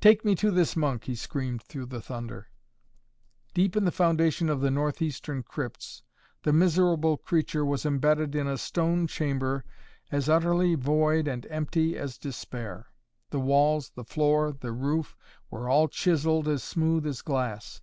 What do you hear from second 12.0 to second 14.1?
despair. The walls, the